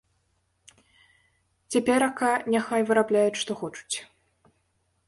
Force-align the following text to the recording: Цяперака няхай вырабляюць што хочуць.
Цяперака 1.75 2.33
няхай 2.55 2.81
вырабляюць 2.89 3.39
што 3.45 3.51
хочуць. 3.63 3.97